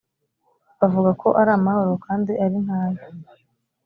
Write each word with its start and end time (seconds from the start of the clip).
bavuga 0.79 1.11
ko 1.21 1.27
ari 1.39 1.51
amahoro 1.57 1.91
kandi 2.05 2.31
ari 2.43 2.57
nta 2.65 2.81
yo 2.93 3.03